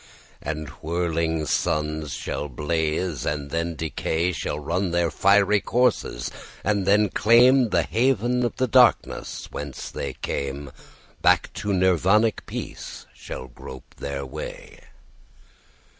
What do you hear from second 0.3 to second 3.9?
And whirling suns shall blaze and then